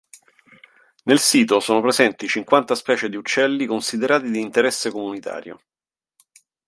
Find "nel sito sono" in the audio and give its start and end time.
1.03-1.79